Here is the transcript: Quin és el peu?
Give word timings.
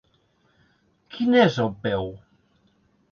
Quin 1.15 1.37
és 1.41 1.59
el 1.65 1.69
peu? 1.83 2.09